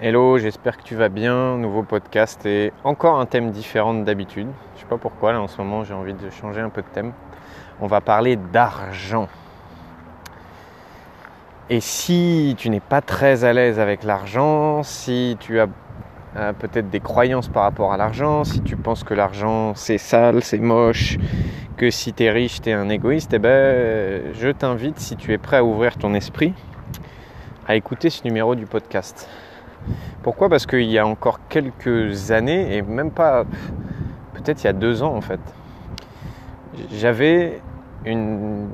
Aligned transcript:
Hello, 0.00 0.38
j'espère 0.38 0.76
que 0.76 0.84
tu 0.84 0.94
vas 0.94 1.08
bien. 1.08 1.56
Nouveau 1.56 1.82
podcast 1.82 2.46
et 2.46 2.72
encore 2.84 3.18
un 3.18 3.26
thème 3.26 3.50
différent 3.50 3.94
d'habitude. 3.94 4.46
Je 4.76 4.82
sais 4.82 4.86
pas 4.86 4.96
pourquoi 4.96 5.32
là 5.32 5.40
en 5.40 5.48
ce 5.48 5.58
moment 5.60 5.82
j'ai 5.82 5.92
envie 5.92 6.14
de 6.14 6.30
changer 6.30 6.60
un 6.60 6.68
peu 6.68 6.82
de 6.82 6.86
thème. 6.86 7.12
On 7.80 7.88
va 7.88 8.00
parler 8.00 8.36
d'argent. 8.36 9.26
Et 11.68 11.80
si 11.80 12.54
tu 12.58 12.70
n'es 12.70 12.78
pas 12.78 13.00
très 13.00 13.42
à 13.42 13.52
l'aise 13.52 13.80
avec 13.80 14.04
l'argent, 14.04 14.84
si 14.84 15.36
tu 15.40 15.58
as 15.58 15.66
peut-être 16.60 16.90
des 16.90 17.00
croyances 17.00 17.48
par 17.48 17.64
rapport 17.64 17.92
à 17.92 17.96
l'argent, 17.96 18.44
si 18.44 18.60
tu 18.60 18.76
penses 18.76 19.02
que 19.02 19.14
l'argent 19.14 19.74
c'est 19.74 19.98
sale, 19.98 20.44
c'est 20.44 20.58
moche, 20.58 21.18
que 21.76 21.90
si 21.90 22.12
tu 22.12 22.22
es 22.22 22.30
riche, 22.30 22.60
tu 22.60 22.70
es 22.70 22.72
un 22.72 22.88
égoïste, 22.88 23.34
eh 23.34 23.40
ben, 23.40 24.32
je 24.32 24.48
t'invite, 24.50 25.00
si 25.00 25.16
tu 25.16 25.32
es 25.32 25.38
prêt 25.38 25.56
à 25.56 25.64
ouvrir 25.64 25.98
ton 25.98 26.14
esprit, 26.14 26.54
à 27.66 27.74
écouter 27.74 28.10
ce 28.10 28.22
numéro 28.22 28.54
du 28.54 28.66
podcast. 28.66 29.28
Pourquoi? 30.28 30.50
Parce 30.50 30.66
qu'il 30.66 30.82
y 30.82 30.98
a 30.98 31.06
encore 31.06 31.40
quelques 31.48 32.32
années, 32.32 32.76
et 32.76 32.82
même 32.82 33.10
pas, 33.10 33.44
peut-être 34.34 34.62
il 34.62 34.66
y 34.66 34.68
a 34.68 34.74
deux 34.74 35.02
ans 35.02 35.14
en 35.14 35.22
fait, 35.22 35.40
j'avais 36.92 37.62
une, 38.04 38.68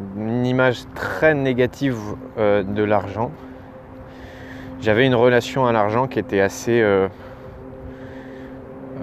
image 0.45 0.81
très 0.97 1.33
négative 1.33 1.97
euh, 2.39 2.65
de 2.65 2.83
l'argent. 2.83 3.31
J'avais 4.81 5.07
une 5.07 5.15
relation 5.15 5.65
à 5.65 5.71
l'argent 5.71 6.09
qui 6.09 6.19
était 6.19 6.41
assez, 6.41 6.81
euh, 6.81 7.07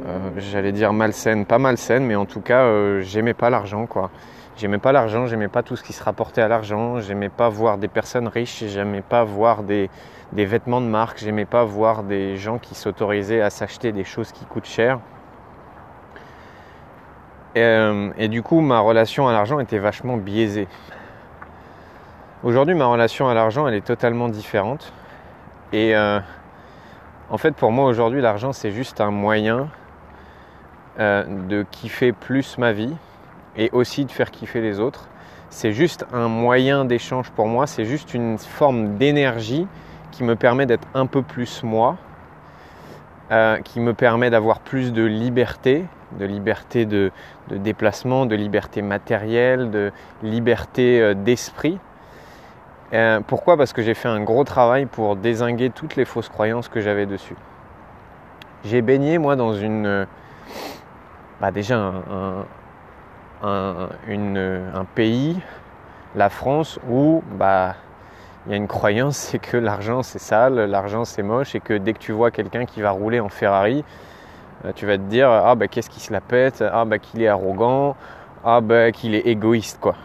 euh, 0.07 0.19
j'allais 0.35 0.73
dire 0.73 0.91
malsaine, 0.91 1.45
pas 1.45 1.57
malsaine, 1.57 2.05
mais 2.05 2.17
en 2.17 2.25
tout 2.25 2.41
cas, 2.41 2.65
j'aimais 2.99 3.33
pas 3.33 3.49
l'argent 3.49 3.85
quoi. 3.85 4.11
J'aimais 4.57 4.77
pas 4.77 4.91
l'argent, 4.91 5.25
j'aimais 5.25 5.47
pas 5.47 5.63
tout 5.63 5.75
ce 5.75 5.83
qui 5.83 5.93
se 5.93 6.03
rapportait 6.03 6.41
à 6.41 6.47
l'argent, 6.47 6.99
j'aimais 6.99 7.29
pas 7.29 7.49
voir 7.49 7.77
des 7.77 7.87
personnes 7.87 8.27
riches, 8.27 8.63
j'aimais 8.67 9.01
pas 9.01 9.23
voir 9.23 9.63
des, 9.63 9.89
vêtements 10.33 10.81
de 10.81 10.87
marque, 10.87 11.19
j'aimais 11.19 11.45
pas 11.45 11.63
voir 11.63 12.03
des 12.03 12.37
gens 12.37 12.59
qui 12.59 12.75
s'autorisaient 12.75 13.41
à 13.41 13.49
s'acheter 13.49 13.91
des 13.91 14.03
choses 14.03 14.31
qui 14.31 14.45
coûtent 14.45 14.65
cher. 14.65 14.99
Et, 17.55 17.61
euh, 17.61 18.11
et, 18.17 18.27
du 18.27 18.43
coup, 18.43 18.61
ma 18.61 18.79
relation 18.79 19.27
à 19.27 19.33
l'argent 19.33 19.59
était 19.59 19.79
vachement 19.79 20.17
biaisée. 20.17 20.67
Aujourd'hui, 22.43 22.75
ma 22.75 22.85
relation 22.85 23.27
à 23.27 23.33
l'argent, 23.33 23.67
elle 23.67 23.75
est 23.75 23.85
totalement 23.85 24.27
différente. 24.27 24.93
Et 25.73 25.95
euh, 25.95 26.19
en 27.29 27.37
fait, 27.37 27.51
pour 27.51 27.71
moi, 27.71 27.85
aujourd'hui, 27.85 28.19
l'argent, 28.19 28.51
c'est 28.51 28.71
juste 28.71 28.99
un 28.99 29.11
moyen 29.11 29.69
euh, 30.99 31.23
de 31.47 31.63
kiffer 31.69 32.11
plus 32.11 32.57
ma 32.57 32.73
vie, 32.73 32.93
et 33.57 33.69
aussi 33.71 34.05
de 34.05 34.11
faire 34.11 34.31
kiffer 34.31 34.61
les 34.61 34.79
autres. 34.79 35.07
C'est 35.49 35.73
juste 35.73 36.05
un 36.13 36.27
moyen 36.27 36.85
d'échange 36.85 37.29
pour 37.31 37.47
moi, 37.47 37.67
c'est 37.67 37.85
juste 37.85 38.13
une 38.13 38.37
forme 38.37 38.97
d'énergie 38.97 39.67
qui 40.11 40.23
me 40.23 40.35
permet 40.35 40.65
d'être 40.65 40.87
un 40.93 41.05
peu 41.05 41.21
plus 41.21 41.63
moi, 41.63 41.97
euh, 43.31 43.57
qui 43.59 43.79
me 43.79 43.93
permet 43.93 44.29
d'avoir 44.29 44.59
plus 44.59 44.93
de 44.93 45.03
liberté, 45.03 45.85
de 46.19 46.25
liberté 46.25 46.85
de, 46.85 47.11
déplacement, 47.49 48.25
de 48.25 48.35
liberté 48.35 48.81
matérielle, 48.81 49.71
de 49.71 49.91
liberté 50.23 51.01
euh, 51.01 51.13
d'esprit. 51.13 51.79
Euh, 52.93 53.21
pourquoi? 53.25 53.55
Parce 53.55 53.71
que 53.71 53.81
j'ai 53.81 53.93
fait 53.93 54.09
un 54.09 54.21
gros 54.21 54.43
travail 54.43 54.85
pour 54.85 55.15
désinguer 55.15 55.69
toutes 55.69 55.95
les 55.95 56.03
fausses 56.03 56.27
croyances 56.27 56.67
que 56.67 56.81
j'avais 56.81 57.05
dessus. 57.05 57.35
J'ai 58.65 58.81
baigné 58.81 59.17
moi 59.17 59.35
dans 59.35 59.53
une... 59.53 60.05
Bah 61.39 61.51
déjà 61.51 61.77
un, 61.77 61.95
un, 61.95 62.45
pays, 64.95 65.39
la 66.15 66.29
France, 66.29 66.79
où 66.89 67.23
bah, 67.37 67.75
il 68.45 68.51
y 68.51 68.53
a 68.53 68.57
une 68.57 68.67
croyance, 68.67 69.17
c'est 69.31 69.39
que 69.39 69.57
l'argent 69.57 70.03
c'est 70.03 70.19
sale, 70.19 70.55
l'argent 70.65 71.05
c'est 71.05 71.23
moche, 71.23 71.55
et 71.55 71.59
que 71.59 71.77
dès 71.77 71.93
que 71.93 71.99
tu 71.99 72.11
vois 72.11 72.31
quelqu'un 72.31 72.65
qui 72.65 72.81
va 72.81 72.91
rouler 72.91 73.19
en 73.19 73.29
Ferrari, 73.29 73.83
euh, 74.65 74.71
tu 74.75 74.85
vas 74.85 74.97
te 74.97 75.03
dire 75.03 75.29
ah 75.29 75.55
bah 75.55 75.67
qu'est-ce 75.67 75.89
qu'il 75.89 76.01
se 76.01 76.13
la 76.13 76.21
pète, 76.21 76.63
ah 76.71 76.85
bah 76.85 76.99
qu'il 76.99 77.21
est 77.21 77.27
arrogant, 77.27 77.95
ah 78.43 78.61
bah 78.61 78.91
qu'il 78.91 79.15
est 79.15 79.27
égoïste 79.27 79.79
quoi. 79.79 79.95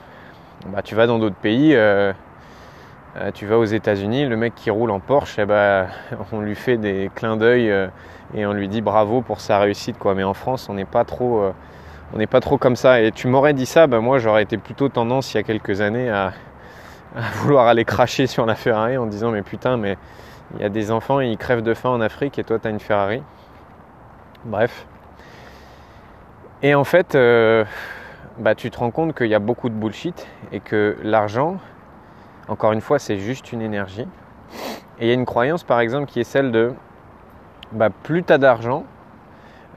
Bah 0.66 0.83
tu 0.83 0.94
vas 0.94 1.06
dans 1.06 1.19
d'autres 1.19 1.37
pays, 1.37 1.75
euh, 1.75 2.12
euh, 3.16 3.31
tu 3.33 3.47
vas 3.47 3.59
aux 3.59 3.65
États-Unis, 3.65 4.27
le 4.27 4.37
mec 4.37 4.55
qui 4.55 4.71
roule 4.71 4.91
en 4.91 5.00
Porsche, 5.00 5.39
eh 5.39 5.47
bah, 5.47 5.87
on 6.33 6.41
lui 6.41 6.55
fait 6.55 6.77
des 6.78 7.10
clins 7.15 7.37
d'œil 7.37 7.72
et 8.34 8.47
on 8.47 8.53
lui 8.53 8.69
dit 8.69 8.81
bravo 8.81 9.21
pour 9.21 9.41
sa 9.41 9.59
réussite 9.59 9.99
quoi. 9.99 10.15
Mais 10.15 10.25
en 10.25 10.34
France, 10.34 10.69
on 10.69 10.75
n'est 10.75 10.84
pas 10.84 11.05
trop 11.05 11.53
on 12.15 12.19
n'est 12.19 12.27
pas 12.27 12.41
trop 12.41 12.59
comme 12.59 12.77
ça. 12.77 13.00
Et 13.00 13.12
tu 13.12 13.28
m'aurais 13.28 13.55
dit 13.55 13.67
ça, 13.67 13.87
ben 13.87 14.00
moi 14.00 14.19
j'aurais 14.19 14.43
été 14.43 14.59
plutôt 14.59 14.89
tendance 14.89 15.34
il 15.34 15.39
y 15.39 15.41
a 15.41 15.43
quelques 15.43 15.81
années 15.81 16.11
à, 16.11 16.33
vouloir 17.37 17.67
aller 17.67 17.84
cracher 17.84 18.27
sur 18.27 18.47
la 18.47 18.55
Ferrari 18.55 18.99
en 18.99 19.06
disant 19.06 19.31
mais 19.31 19.43
putain 19.43 19.78
mais 19.78 19.97
il 20.55 20.61
y 20.61 20.65
a 20.65 20.69
des 20.69 20.91
enfants 20.91 21.21
ils 21.21 21.39
crèvent 21.39 21.62
de 21.62 21.72
faim 21.72 21.89
en 21.89 22.00
Afrique 22.03 22.39
et 22.39 22.45
toi 22.45 22.59
tu 22.59 22.69
as 22.69 22.71
une 22.71 22.81
Ferrari. 22.81 23.22
Bref. 24.45 24.87
Et 26.62 26.75
en 26.75 26.84
fait, 26.84 27.15
euh, 27.15 27.65
bah, 28.39 28.55
tu 28.55 28.71
te 28.71 28.78
rends 28.78 28.91
compte 28.91 29.15
qu'il 29.15 29.28
y 29.28 29.34
a 29.34 29.39
beaucoup 29.39 29.69
de 29.69 29.75
bullshit 29.75 30.27
et 30.53 30.61
que 30.61 30.97
l'argent, 31.03 31.59
encore 32.49 32.72
une 32.72 32.81
fois, 32.81 32.99
c'est 32.99 33.19
juste 33.19 33.53
une 33.53 33.61
énergie. 33.61 34.06
Et 34.99 35.06
il 35.06 35.09
y 35.09 35.11
a 35.11 35.15
une 35.15 35.27
croyance 35.27 35.65
par 35.65 35.81
exemple 35.81 36.06
qui 36.06 36.21
est 36.21 36.25
celle 36.25 36.53
de 36.53 36.72
bah, 37.72 37.91
plus 37.91 38.22
tu 38.22 38.33
as 38.33 38.39
d'argent, 38.39 38.84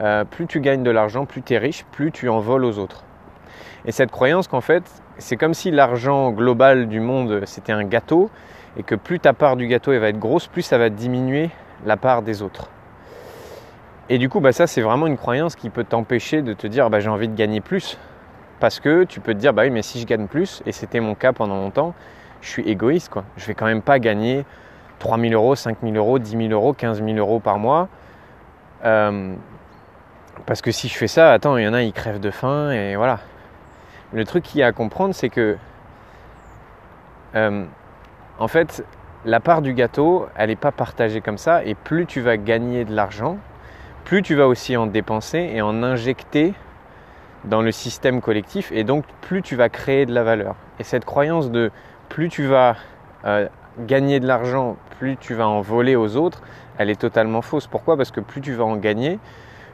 euh, 0.01 0.23
plus 0.23 0.47
tu 0.47 0.59
gagnes 0.61 0.83
de 0.83 0.91
l'argent, 0.91 1.25
plus 1.25 1.41
tu 1.41 1.53
es 1.53 1.57
riche, 1.57 1.85
plus 1.91 2.11
tu 2.11 2.29
en 2.29 2.39
voles 2.39 2.65
aux 2.65 2.79
autres. 2.79 3.03
Et 3.85 3.91
cette 3.91 4.11
croyance 4.11 4.47
qu'en 4.47 4.61
fait, 4.61 4.83
c'est 5.17 5.37
comme 5.37 5.53
si 5.53 5.71
l'argent 5.71 6.31
global 6.31 6.87
du 6.87 6.99
monde, 6.99 7.41
c'était 7.45 7.71
un 7.71 7.83
gâteau, 7.83 8.29
et 8.77 8.83
que 8.83 8.95
plus 8.95 9.19
ta 9.19 9.33
part 9.33 9.55
du 9.55 9.67
gâteau 9.67 9.97
va 9.99 10.09
être 10.09 10.19
grosse, 10.19 10.47
plus 10.47 10.61
ça 10.61 10.77
va 10.77 10.89
diminuer 10.89 11.49
la 11.85 11.97
part 11.97 12.21
des 12.21 12.41
autres. 12.41 12.69
Et 14.09 14.17
du 14.17 14.27
coup, 14.27 14.39
bah 14.39 14.51
ça, 14.51 14.67
c'est 14.67 14.81
vraiment 14.81 15.05
une 15.05 15.17
croyance 15.17 15.55
qui 15.55 15.69
peut 15.69 15.83
t'empêcher 15.83 16.41
de 16.41 16.53
te 16.53 16.65
dire, 16.65 16.89
bah, 16.89 16.99
j'ai 16.99 17.09
envie 17.09 17.27
de 17.27 17.35
gagner 17.35 17.61
plus. 17.61 17.97
Parce 18.59 18.79
que 18.79 19.03
tu 19.03 19.19
peux 19.19 19.33
te 19.33 19.39
dire, 19.39 19.53
bah 19.53 19.61
oui, 19.63 19.69
mais 19.69 19.83
si 19.83 19.99
je 19.99 20.05
gagne 20.05 20.27
plus, 20.27 20.63
et 20.65 20.71
c'était 20.71 20.99
mon 20.99 21.15
cas 21.15 21.31
pendant 21.31 21.55
longtemps, 21.55 21.93
je 22.41 22.49
suis 22.49 22.63
égoïste, 22.63 23.09
quoi. 23.09 23.23
Je 23.37 23.45
vais 23.45 23.53
quand 23.53 23.65
même 23.65 23.81
pas 23.81 23.99
gagner 23.99 24.45
3 24.97 25.17
000 25.17 25.33
euros, 25.33 25.55
5 25.55 25.77
000 25.81 25.93
euros, 25.95 26.19
10 26.19 26.31
000 26.31 26.43
euros, 26.51 26.73
15 26.73 27.03
000 27.03 27.17
euros 27.17 27.39
par 27.39 27.59
mois. 27.59 27.87
Euh, 28.83 29.33
parce 30.45 30.61
que 30.61 30.71
si 30.71 30.87
je 30.87 30.97
fais 30.97 31.07
ça, 31.07 31.31
attends, 31.31 31.57
il 31.57 31.63
y 31.63 31.67
en 31.67 31.73
a, 31.73 31.81
ils 31.81 31.93
crèvent 31.93 32.19
de 32.19 32.31
faim 32.31 32.71
et 32.71 32.95
voilà. 32.95 33.19
Le 34.13 34.25
truc 34.25 34.43
qu'il 34.43 34.59
y 34.59 34.63
a 34.63 34.67
à 34.67 34.71
comprendre, 34.71 35.13
c'est 35.13 35.29
que, 35.29 35.57
euh, 37.35 37.65
en 38.39 38.47
fait, 38.47 38.83
la 39.25 39.39
part 39.39 39.61
du 39.61 39.73
gâteau, 39.73 40.27
elle 40.35 40.49
n'est 40.49 40.55
pas 40.55 40.71
partagée 40.71 41.21
comme 41.21 41.37
ça. 41.37 41.63
Et 41.63 41.75
plus 41.75 42.05
tu 42.05 42.21
vas 42.21 42.37
gagner 42.37 42.85
de 42.85 42.95
l'argent, 42.95 43.37
plus 44.05 44.21
tu 44.21 44.35
vas 44.35 44.47
aussi 44.47 44.75
en 44.77 44.87
dépenser 44.87 45.51
et 45.53 45.61
en 45.61 45.83
injecter 45.83 46.53
dans 47.45 47.61
le 47.61 47.71
système 47.71 48.21
collectif. 48.21 48.71
Et 48.71 48.83
donc, 48.83 49.05
plus 49.21 49.41
tu 49.41 49.55
vas 49.55 49.69
créer 49.69 50.05
de 50.05 50.13
la 50.13 50.23
valeur. 50.23 50.55
Et 50.79 50.83
cette 50.83 51.05
croyance 51.05 51.51
de 51.51 51.71
plus 52.07 52.29
tu 52.29 52.47
vas 52.47 52.75
euh, 53.25 53.47
gagner 53.79 54.19
de 54.19 54.27
l'argent, 54.27 54.77
plus 54.97 55.17
tu 55.17 55.35
vas 55.35 55.47
en 55.47 55.61
voler 55.61 55.95
aux 55.95 56.15
autres, 56.17 56.41
elle 56.77 56.89
est 56.89 56.99
totalement 56.99 57.41
fausse. 57.41 57.67
Pourquoi? 57.67 57.97
Parce 57.97 58.11
que 58.11 58.19
plus 58.19 58.41
tu 58.41 58.53
vas 58.53 58.65
en 58.65 58.77
gagner, 58.77 59.19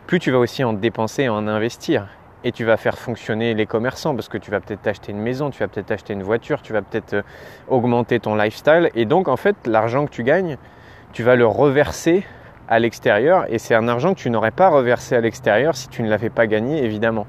plus 0.08 0.20
tu 0.20 0.32
vas 0.32 0.38
aussi 0.38 0.64
en 0.64 0.74
dépenser 0.74 1.24
et 1.24 1.30
en 1.30 1.48
investir. 1.48 2.08
Et 2.44 2.52
tu 2.52 2.64
vas 2.64 2.78
faire 2.78 2.98
fonctionner 2.98 3.56
les 3.56 3.66
commerçants 3.66 4.14
parce 4.14 4.30
que 4.30 4.38
tu 4.38 4.52
vas 4.52 4.60
peut-être 4.60 4.86
acheter 4.86 5.12
une 5.12 5.20
maison, 5.20 5.50
tu 5.50 5.60
vas 5.60 5.68
peut-être 5.68 5.90
acheter 5.90 6.14
une 6.14 6.22
voiture, 6.22 6.62
tu 6.62 6.74
vas 6.74 6.84
peut-être 6.84 7.16
euh, 7.16 7.22
augmenter 7.68 8.20
ton 8.20 8.36
lifestyle. 8.36 8.92
Et 8.94 9.06
donc, 9.06 9.28
en 9.28 9.36
fait, 9.36 9.56
l'argent 9.66 10.06
que 10.06 10.12
tu 10.12 10.24
gagnes, 10.24 10.58
tu 11.12 11.24
vas 11.24 11.36
le 11.36 11.48
reverser 11.48 12.24
à 12.68 12.78
l'extérieur. 12.78 13.46
Et 13.50 13.58
c'est 13.58 13.74
un 13.74 13.88
argent 13.88 14.14
que 14.14 14.20
tu 14.20 14.30
n'aurais 14.30 14.52
pas 14.52 14.70
reversé 14.70 15.16
à 15.16 15.22
l'extérieur 15.22 15.76
si 15.76 15.88
tu 15.88 16.04
ne 16.04 16.10
l'avais 16.10 16.30
pas 16.30 16.46
gagné, 16.46 16.84
évidemment. 16.84 17.26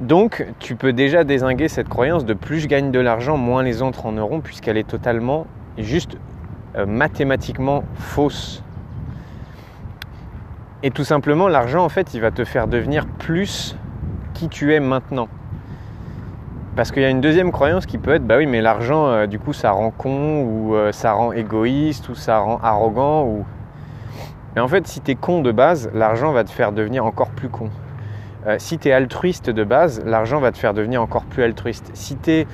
Donc, 0.00 0.46
tu 0.60 0.76
peux 0.76 0.92
déjà 0.92 1.24
désinguer 1.24 1.66
cette 1.66 1.88
croyance 1.88 2.24
de 2.24 2.34
plus 2.34 2.60
je 2.60 2.68
gagne 2.68 2.92
de 2.92 3.00
l'argent, 3.00 3.36
moins 3.36 3.64
les 3.64 3.82
autres 3.82 4.06
en 4.06 4.16
auront, 4.16 4.40
puisqu'elle 4.40 4.76
est 4.76 4.88
totalement, 4.88 5.46
juste 5.76 6.16
euh, 6.76 6.86
mathématiquement 6.86 7.82
fausse. 7.96 8.62
Et 10.84 10.92
tout 10.92 11.02
simplement, 11.02 11.48
l'argent, 11.48 11.84
en 11.84 11.88
fait, 11.88 12.14
il 12.14 12.20
va 12.20 12.30
te 12.30 12.44
faire 12.44 12.68
devenir 12.68 13.06
plus 13.06 13.76
qui 14.34 14.48
tu 14.48 14.74
es 14.74 14.80
maintenant. 14.80 15.28
Parce 16.76 16.92
qu'il 16.92 17.02
y 17.02 17.04
a 17.04 17.08
une 17.08 17.20
deuxième 17.20 17.50
croyance 17.50 17.86
qui 17.86 17.98
peut 17.98 18.14
être, 18.14 18.24
bah 18.24 18.36
oui, 18.36 18.46
mais 18.46 18.60
l'argent, 18.60 19.08
euh, 19.08 19.26
du 19.26 19.40
coup, 19.40 19.52
ça 19.52 19.72
rend 19.72 19.90
con, 19.90 20.42
ou 20.42 20.76
euh, 20.76 20.92
ça 20.92 21.12
rend 21.12 21.32
égoïste, 21.32 22.08
ou 22.08 22.14
ça 22.14 22.38
rend 22.38 22.60
arrogant, 22.62 23.24
ou... 23.24 23.44
Mais 24.54 24.60
en 24.60 24.68
fait, 24.68 24.86
si 24.86 25.00
tu 25.00 25.10
es 25.10 25.14
con 25.16 25.42
de 25.42 25.50
base, 25.50 25.90
l'argent 25.92 26.30
va 26.30 26.44
te 26.44 26.50
faire 26.50 26.70
devenir 26.70 27.04
encore 27.04 27.30
plus 27.30 27.48
con. 27.48 27.70
Euh, 28.46 28.54
si 28.60 28.78
tu 28.78 28.88
es 28.88 28.92
altruiste 28.92 29.50
de 29.50 29.64
base, 29.64 30.00
l'argent 30.06 30.38
va 30.38 30.52
te 30.52 30.58
faire 30.58 30.74
devenir 30.74 31.02
encore 31.02 31.24
plus 31.24 31.42
altruiste. 31.42 31.90
Si 31.94 32.16
tu 32.16 32.30
es... 32.30 32.46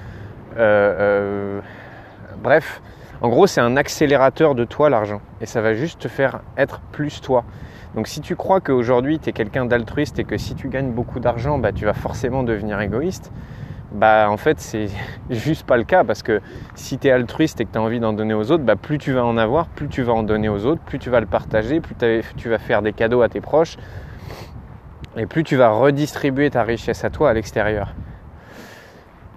bref, 2.42 2.80
en 3.20 3.28
gros, 3.28 3.46
c'est 3.46 3.60
un 3.60 3.76
accélérateur 3.76 4.54
de 4.54 4.64
toi, 4.64 4.88
l'argent. 4.88 5.20
Et 5.42 5.46
ça 5.46 5.60
va 5.60 5.74
juste 5.74 6.00
te 6.00 6.08
faire 6.08 6.40
être 6.56 6.80
plus 6.92 7.20
toi. 7.20 7.44
Donc 7.94 8.08
si 8.08 8.20
tu 8.20 8.34
crois 8.34 8.60
qu'aujourd'hui 8.60 9.18
tu 9.18 9.30
es 9.30 9.32
quelqu'un 9.32 9.66
d'altruiste 9.66 10.18
et 10.18 10.24
que 10.24 10.36
si 10.36 10.54
tu 10.54 10.68
gagnes 10.68 10.90
beaucoup 10.90 11.20
d'argent, 11.20 11.58
bah, 11.58 11.72
tu 11.72 11.84
vas 11.84 11.94
forcément 11.94 12.42
devenir 12.42 12.80
égoïste, 12.80 13.30
bah 13.92 14.28
en 14.28 14.36
fait 14.36 14.60
c'est 14.60 14.88
juste 15.30 15.64
pas 15.64 15.76
le 15.76 15.84
cas 15.84 16.02
parce 16.02 16.22
que 16.22 16.40
si 16.74 16.98
tu 16.98 17.06
es 17.06 17.12
altruiste 17.12 17.60
et 17.60 17.64
que 17.64 17.72
tu 17.72 17.78
as 17.78 17.82
envie 17.82 18.00
d'en 18.00 18.12
donner 18.12 18.34
aux 18.34 18.50
autres, 18.50 18.64
bah 18.64 18.74
plus 18.74 18.98
tu 18.98 19.12
vas 19.12 19.24
en 19.24 19.36
avoir, 19.36 19.68
plus 19.68 19.88
tu 19.88 20.02
vas 20.02 20.12
en 20.12 20.24
donner 20.24 20.48
aux 20.48 20.66
autres, 20.66 20.82
plus 20.82 20.98
tu 20.98 21.10
vas 21.10 21.20
le 21.20 21.26
partager, 21.26 21.80
plus 21.80 21.94
tu 22.36 22.48
vas 22.48 22.58
faire 22.58 22.82
des 22.82 22.92
cadeaux 22.92 23.22
à 23.22 23.28
tes 23.28 23.40
proches 23.40 23.76
et 25.16 25.26
plus 25.26 25.44
tu 25.44 25.54
vas 25.54 25.70
redistribuer 25.70 26.50
ta 26.50 26.64
richesse 26.64 27.04
à 27.04 27.10
toi 27.10 27.30
à 27.30 27.32
l'extérieur. 27.32 27.94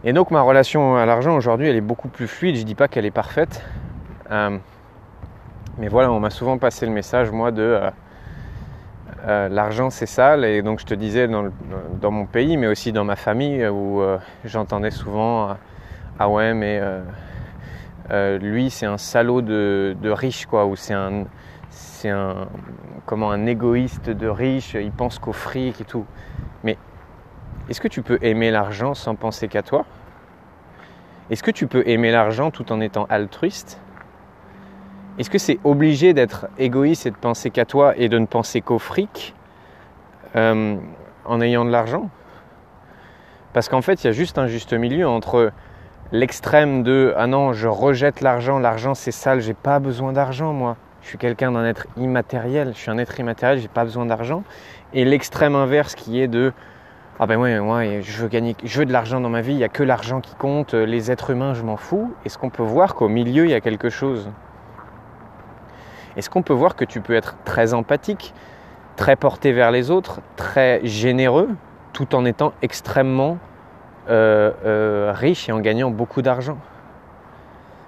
Et 0.04 0.14
donc 0.14 0.32
ma 0.32 0.42
relation 0.42 0.96
à 0.96 1.06
l'argent 1.06 1.36
aujourd'hui 1.36 1.68
elle 1.68 1.76
est 1.76 1.82
beaucoup 1.82 2.08
plus 2.08 2.28
fluide, 2.28 2.56
je 2.56 2.64
dis 2.64 2.76
pas 2.76 2.88
qu'elle 2.88 3.06
est 3.06 3.12
parfaite. 3.12 3.64
Euh, 4.32 4.58
mais 5.78 5.90
voilà, 5.90 6.12
on 6.12 6.20
m'a 6.20 6.32
souvent 6.32 6.58
passé 6.58 6.88
le 6.88 6.92
message 6.92 7.30
moi 7.30 7.52
de 7.52 7.62
euh, 7.62 7.92
euh, 9.26 9.50
l'argent 9.50 9.90
c'est 9.90 10.06
sale 10.06 10.46
et 10.46 10.62
donc 10.62 10.80
je 10.80 10.86
te 10.86 10.94
disais 10.94 11.28
dans, 11.28 12.12
mon 12.12 12.26
pays 12.26 12.56
mais 12.58 12.68
aussi 12.68 12.92
dans 12.92 13.04
ma 13.04 13.16
famille 13.16 13.66
où 13.68 14.02
euh, 14.02 14.18
j'entendais 14.46 14.92
souvent 14.92 15.58
ah 16.20 16.30
ouais 16.30 16.54
mais 16.54 16.80
euh, 18.12 18.38
lui 18.38 18.70
c'est 18.70 18.86
un 18.86 18.98
salaud 18.98 19.42
de, 19.42 19.96
riche 20.10 20.46
quoi. 20.46 20.66
Ou 20.66 20.76
c'est 20.76 20.94
un 20.94 21.26
c'est 21.70 22.10
un 22.10 22.48
comment 23.06 23.32
un 23.32 23.46
égoïste 23.46 24.10
de 24.10 24.28
riche. 24.28 24.76
Il 24.76 24.92
pense 24.92 25.20
qu'au 25.20 25.34
fric 25.34 25.82
et 25.82 25.86
tout. 25.86 26.06
Mais 26.64 26.78
est-ce 27.70 27.82
que 27.82 27.88
tu 27.88 28.02
peux 28.02 28.18
aimer 28.22 28.52
l'argent 28.52 28.94
sans 28.94 29.16
penser 29.16 29.48
qu'à 29.48 29.64
toi? 29.64 29.86
Est-ce 31.30 31.44
que 31.44 31.52
tu 31.52 31.68
peux 31.68 31.84
aimer 31.86 32.12
l'argent 32.12 32.52
tout 32.52 32.72
en 32.72 32.80
étant 32.80 33.06
altruiste? 33.10 33.82
Est-ce 35.18 35.30
que 35.30 35.40
c'est 35.40 35.60
obligé 35.64 36.14
d'être 36.14 36.48
égoïste 36.60 37.08
et 37.08 37.12
de 37.12 37.16
penser 37.16 37.50
qu'à 37.50 37.66
toi 37.66 37.94
et 37.98 38.08
de 38.08 38.20
ne 38.20 38.28
penser 38.28 38.62
qu'au 38.62 38.78
fric 38.78 39.34
euh, 40.36 40.78
en 41.26 41.42
ayant 41.42 41.66
de 41.66 41.72
l'argent? 41.72 42.10
Parce 43.54 43.70
qu'en 43.70 43.82
fait, 43.82 44.04
il 44.04 44.08
y 44.08 44.10
a 44.10 44.14
juste 44.14 44.38
un 44.38 44.46
juste 44.46 44.74
milieu 44.74 45.08
entre 45.08 45.52
l'extrême 46.12 46.84
de 46.84 47.14
ah 47.18 47.26
non, 47.26 47.52
je 47.54 47.68
rejette 47.68 48.22
l'argent, 48.22 48.60
l'argent 48.60 48.94
c'est 48.94 49.12
sale, 49.12 49.42
j'ai 49.42 49.56
pas 49.56 49.80
besoin 49.80 50.14
d'argent 50.14 50.54
moi. 50.54 50.78
Je 51.02 51.08
suis 51.10 51.18
quelqu'un 51.18 51.52
d'un 51.52 51.66
être 51.66 51.88
immatériel, 51.98 52.74
je 52.76 52.80
suis 52.80 52.92
un 52.92 52.98
être 52.98 53.20
immatériel, 53.20 53.60
j'ai 53.60 53.68
pas 53.68 53.86
besoin 53.86 54.06
d'argent. 54.06 54.44
Et 54.94 55.04
l'extrême 55.04 55.56
inverse 55.56 55.96
qui 55.96 56.22
est 56.22 56.28
de 56.28 56.54
ah 57.20 57.26
ben 57.26 57.38
ouais, 57.40 57.58
ouais, 57.58 58.02
je 58.04 58.22
veux 58.22 58.28
gagner, 58.28 58.56
je 58.64 58.78
veux 58.78 58.86
de 58.86 58.94
l'argent 58.94 59.20
dans 59.20 59.30
ma 59.30 59.42
vie, 59.42 59.54
il 59.54 59.58
n'y 59.58 59.64
a 59.64 59.70
que 59.70 59.82
l'argent 59.82 60.22
qui 60.22 60.36
compte, 60.36 60.76
les 60.76 61.10
êtres 61.10 61.32
humains, 61.32 61.56
je 61.56 61.64
m'en 61.64 61.78
fous. 61.78 62.14
Est-ce 62.26 62.38
qu'on 62.38 62.52
peut 62.52 62.62
voir 62.62 62.94
qu'au 62.94 63.08
milieu, 63.08 63.46
il 63.46 63.50
y 63.50 63.56
a 63.56 63.62
quelque 63.62 63.90
chose? 63.90 64.30
Est-ce 66.18 66.32
qu'on 66.32 66.42
peut 66.42 66.54
voir 66.54 66.76
que 66.76 66.84
tu 66.84 67.00
peux 67.00 67.14
être 67.14 67.36
très 67.46 67.76
empathique, 67.76 68.34
très 68.96 69.16
porté 69.16 69.52
vers 69.52 69.70
les 69.70 69.92
autres, 69.92 70.20
très 70.36 70.82
généreux, 70.84 71.50
tout 71.94 72.16
en 72.16 72.26
étant 72.26 72.54
extrêmement 72.64 73.38
euh, 74.10 74.52
euh, 74.66 75.14
riche 75.16 75.48
et 75.48 75.52
en 75.52 75.60
gagnant 75.60 75.92
beaucoup 75.92 76.24
d'argent? 76.24 76.58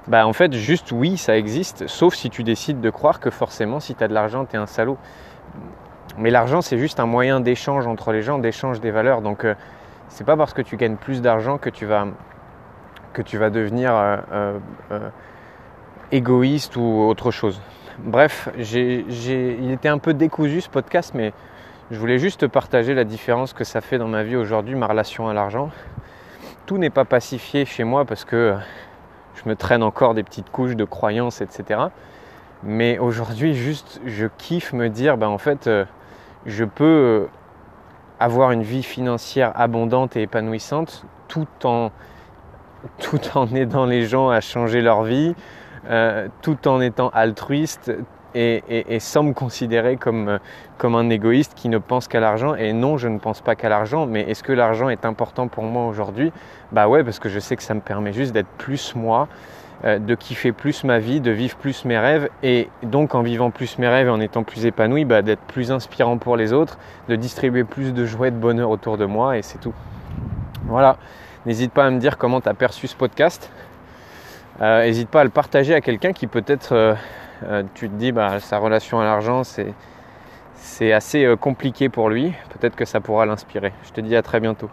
Bah 0.07 0.27
en 0.27 0.33
fait 0.33 0.53
juste 0.53 0.91
oui 0.91 1.17
ça 1.17 1.37
existe 1.37 1.85
sauf 1.87 2.15
si 2.15 2.29
tu 2.29 2.43
décides 2.43 2.81
de 2.81 2.89
croire 2.89 3.19
que 3.19 3.29
forcément 3.29 3.79
si 3.79 3.93
tu 3.93 4.03
as 4.03 4.07
de 4.07 4.13
l'argent 4.13 4.45
tu 4.45 4.55
es 4.55 4.59
un 4.59 4.67
salaud. 4.67 4.97
Mais 6.17 6.29
l'argent 6.29 6.61
c'est 6.61 6.77
juste 6.77 6.99
un 6.99 7.05
moyen 7.07 7.39
d'échange 7.39 7.87
entre 7.87 8.11
les 8.11 8.21
gens 8.21 8.37
d'échange 8.37 8.79
des 8.79 8.91
valeurs. 8.91 9.21
Donc 9.21 9.43
euh, 9.43 9.55
c'est 10.07 10.23
pas 10.23 10.37
parce 10.37 10.53
que 10.53 10.61
tu 10.61 10.77
gagnes 10.77 10.97
plus 10.97 11.21
d'argent 11.21 11.57
que 11.57 11.69
tu 11.71 11.87
vas 11.87 12.05
que 13.13 13.23
tu 13.23 13.39
vas 13.39 13.49
devenir 13.49 13.91
égoïste 16.11 16.75
ou 16.75 17.07
autre 17.07 17.31
chose 17.31 17.59
Bref, 18.03 18.47
il 18.57 19.71
était 19.71 19.89
un 19.89 19.97
peu 19.97 20.13
décousu 20.13 20.61
ce 20.61 20.69
podcast, 20.69 21.11
mais 21.13 21.33
je 21.91 21.99
voulais 21.99 22.17
juste 22.17 22.47
partager 22.47 22.93
la 22.93 23.03
différence 23.03 23.51
que 23.51 23.65
ça 23.65 23.81
fait 23.81 23.97
dans 23.97 24.07
ma 24.07 24.23
vie 24.23 24.37
aujourd'hui, 24.37 24.75
ma 24.75 24.87
relation 24.87 25.27
à 25.27 25.33
l'argent. 25.33 25.69
Tout 26.65 26.77
n'est 26.77 26.89
pas 26.89 27.03
pacifié 27.03 27.65
chez 27.65 27.83
moi 27.83 28.05
parce 28.05 28.23
que 28.23 28.55
je 29.35 29.49
me 29.49 29.55
traîne 29.55 29.83
encore 29.83 30.13
des 30.13 30.23
petites 30.23 30.49
couches 30.49 30.77
de 30.77 30.85
croyances, 30.85 31.41
etc. 31.41 31.81
Mais 32.63 32.99
aujourd'hui, 32.99 33.53
juste, 33.53 33.99
je 34.05 34.27
kiffe 34.37 34.71
me 34.71 34.89
dire, 34.89 35.17
ben 35.17 35.27
en 35.27 35.37
fait, 35.37 35.67
euh, 35.67 35.83
je 36.45 36.63
peux 36.63 36.83
euh, 36.85 37.25
avoir 38.19 38.51
une 38.51 38.63
vie 38.63 38.83
financière 38.83 39.51
abondante 39.55 40.15
et 40.15 40.21
épanouissante 40.21 41.05
tout 41.27 41.47
en, 41.65 41.91
tout 42.99 43.19
en 43.35 43.53
aidant 43.53 43.85
les 43.85 44.05
gens 44.05 44.29
à 44.29 44.39
changer 44.39 44.81
leur 44.81 45.03
vie, 45.03 45.35
euh, 45.89 46.27
tout 46.41 46.67
en 46.67 46.81
étant 46.81 47.09
altruiste 47.09 47.91
et, 48.35 48.99
sans 48.99 49.23
me 49.23 49.33
considérer 49.33 49.97
comme, 49.97 50.39
comme 50.77 50.95
un 50.95 51.09
égoïste 51.09 51.53
qui 51.55 51.69
ne 51.69 51.77
pense 51.77 52.07
qu'à 52.07 52.19
l'argent. 52.19 52.55
Et 52.55 52.73
non, 52.73 52.97
je 52.97 53.07
ne 53.07 53.19
pense 53.19 53.41
pas 53.41 53.55
qu'à 53.55 53.69
l'argent, 53.69 54.05
mais 54.05 54.21
est-ce 54.21 54.43
que 54.43 54.53
l'argent 54.53 54.89
est 54.89 55.05
important 55.05 55.47
pour 55.47 55.63
moi 55.63 55.87
aujourd'hui? 55.87 56.31
Bah 56.71 56.87
ouais, 56.87 57.03
parce 57.03 57.19
que 57.19 57.29
je 57.29 57.39
sais 57.39 57.55
que 57.55 57.63
ça 57.63 57.73
me 57.73 57.81
permet 57.81 58.13
juste 58.13 58.31
d'être 58.31 58.49
plus 58.57 58.95
moi, 58.95 59.27
euh, 59.85 59.97
de 59.97 60.13
kiffer 60.15 60.51
plus 60.51 60.83
ma 60.83 60.99
vie, 60.99 61.21
de 61.21 61.31
vivre 61.31 61.57
plus 61.57 61.85
mes 61.85 61.97
rêves, 61.97 62.29
et 62.43 62.69
donc 62.83 63.15
en 63.15 63.21
vivant 63.21 63.49
plus 63.49 63.77
mes 63.79 63.87
rêves 63.87 64.07
et 64.07 64.11
en 64.11 64.19
étant 64.19 64.43
plus 64.43 64.65
épanoui, 64.65 65.05
bah, 65.05 65.21
d'être 65.21 65.41
plus 65.41 65.71
inspirant 65.71 66.17
pour 66.17 66.37
les 66.37 66.53
autres, 66.53 66.77
de 67.07 67.15
distribuer 67.15 67.63
plus 67.63 67.93
de 67.93 68.05
joie 68.05 68.27
et 68.27 68.31
de 68.31 68.37
bonheur 68.37 68.69
autour 68.69 68.97
de 68.97 69.05
moi, 69.05 69.37
et 69.37 69.41
c'est 69.41 69.59
tout. 69.59 69.73
Voilà, 70.65 70.97
n'hésite 71.45 71.71
pas 71.71 71.85
à 71.85 71.89
me 71.89 71.99
dire 71.99 72.17
comment 72.17 72.41
tu 72.41 72.49
as 72.49 72.53
perçu 72.53 72.87
ce 72.87 72.95
podcast. 72.95 73.49
N'hésite 74.59 75.07
euh, 75.07 75.11
pas 75.11 75.21
à 75.21 75.23
le 75.23 75.29
partager 75.29 75.73
à 75.73 75.79
quelqu'un 75.79 76.11
qui 76.11 76.27
peut-être, 76.27 76.73
euh, 76.73 76.93
euh, 77.43 77.63
tu 77.75 77.89
te 77.89 77.95
dis, 77.95 78.11
bah, 78.11 78.39
sa 78.39 78.57
relation 78.57 78.99
à 78.99 79.05
l'argent, 79.05 79.45
c'est, 79.45 79.73
c'est 80.55 80.91
assez 80.91 81.35
compliqué 81.39 81.87
pour 81.87 82.09
lui. 82.09 82.33
Peut-être 82.49 82.75
que 82.75 82.85
ça 82.85 82.99
pourra 82.99 83.25
l'inspirer. 83.25 83.71
Je 83.83 83.91
te 83.91 84.01
dis 84.01 84.15
à 84.15 84.21
très 84.21 84.41
bientôt. 84.41 84.69